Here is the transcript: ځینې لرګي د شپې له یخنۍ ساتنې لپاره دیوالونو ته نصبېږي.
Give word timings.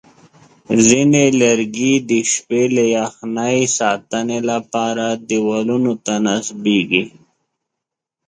ځینې 0.87 1.23
لرګي 1.41 1.93
د 2.09 2.11
شپې 2.31 2.63
له 2.75 2.83
یخنۍ 2.97 3.59
ساتنې 3.79 4.39
لپاره 4.51 5.05
دیوالونو 5.29 5.93
ته 6.05 6.13
نصبېږي. 6.25 7.03